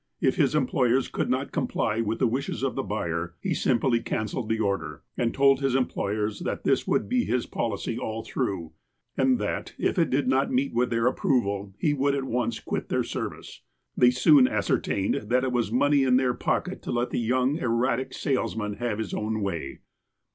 [0.19, 4.49] If his employers could not comply with the wishes of the buyer, he simply cancelled
[4.49, 8.71] the order, and told his em ployers that this would be his policy all through,
[9.15, 12.89] and that if it did not meet with their approval, he would at once quit
[12.89, 13.61] their service.
[13.95, 18.11] They soon ascertained that it was money in their pocket to let the young, erratic
[18.13, 19.81] sales man liave his own way.